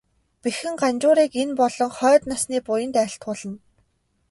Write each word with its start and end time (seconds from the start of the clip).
Бэхэн 0.41 0.73
Ганжуурыг 0.81 1.33
энэ 1.41 1.55
болон 1.59 1.91
хойд 1.97 2.23
насны 2.29 2.57
буянд 2.65 2.95
айлтгуулна. 3.03 3.57